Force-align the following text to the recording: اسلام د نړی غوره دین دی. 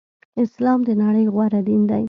اسلام 0.43 0.79
د 0.87 0.89
نړی 1.01 1.25
غوره 1.33 1.59
دین 1.67 1.81
دی. 1.89 1.99